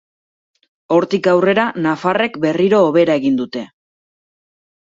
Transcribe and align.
Hortik 0.95 1.29
aurrera, 1.33 1.65
nafarrek 1.87 2.39
berriro 2.47 2.81
hobera 2.89 3.19
egin 3.23 3.39
dute. 3.43 3.65